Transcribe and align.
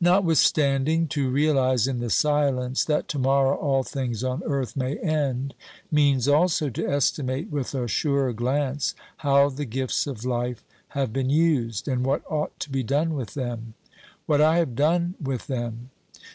Notwithstanding, 0.00 1.06
to 1.08 1.28
realise 1.28 1.86
in 1.86 1.98
the 1.98 2.08
silence 2.08 2.82
that 2.86 3.08
to 3.08 3.18
morrow 3.18 3.54
all 3.54 3.82
things 3.82 4.24
on 4.24 4.42
earth 4.46 4.74
may 4.74 4.96
end 4.96 5.52
means 5.90 6.26
also 6.26 6.70
to 6.70 6.88
estimate 6.88 7.50
with 7.50 7.74
a 7.74 7.86
surer 7.86 8.32
glance 8.32 8.94
how 9.18 9.50
the 9.50 9.66
gifts 9.66 10.06
of 10.06 10.24
life 10.24 10.64
have 10.96 11.12
been 11.12 11.28
used, 11.28 11.86
and 11.88 12.06
what 12.06 12.22
ought 12.26 12.58
to 12.60 12.70
be 12.70 12.82
done 12.82 13.12
with 13.12 13.34
them. 13.34 13.74
What 14.24 14.40
I 14.40 14.56
have 14.56 14.74
done 14.74 15.14
with 15.20 15.46
them 15.46 15.90